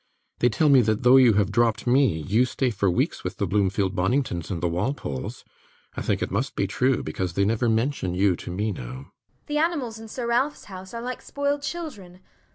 They 0.39 0.49
tell 0.49 0.67
me 0.67 0.81
that 0.81 1.03
though 1.03 1.17
you 1.17 1.33
have 1.33 1.51
dropped 1.51 1.85
me, 1.85 2.21
you 2.21 2.45
stay 2.45 2.71
for 2.71 2.89
weeks 2.89 3.23
with 3.23 3.37
the 3.37 3.45
Bloomfield 3.45 3.95
Boningtons 3.95 4.49
and 4.49 4.59
the 4.59 4.67
Walpoles. 4.67 5.45
I 5.95 6.01
think 6.01 6.23
it 6.23 6.31
must 6.31 6.55
be 6.55 6.65
true, 6.65 7.03
because 7.03 7.33
they 7.33 7.45
never 7.45 7.69
mention 7.69 8.15
you 8.15 8.35
to 8.37 8.49
me 8.49 8.71
now. 8.71 8.81
JENNIFER. 8.87 9.11
The 9.45 9.57
animals 9.59 9.99
in 9.99 10.07
Sir 10.07 10.25
Ralph's 10.25 10.65
house 10.65 10.95
are 10.95 11.03
like 11.03 11.21
spoiled 11.21 11.61
children. 11.61 12.19